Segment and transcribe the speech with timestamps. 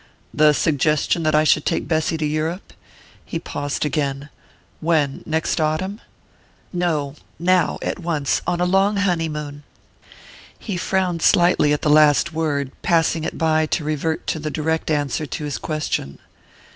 [0.33, 2.73] "The suggestion that I should take Bessy to Europe?"
[3.23, 4.29] He paused again.
[4.79, 6.01] "When next autumn?"
[6.73, 8.41] "No: now at once.
[8.47, 9.61] On a long honeymoon."
[10.57, 14.89] He frowned slightly at the last word, passing it by to revert to the direct
[14.89, 16.17] answer to his question.